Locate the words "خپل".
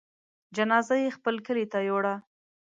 1.17-1.35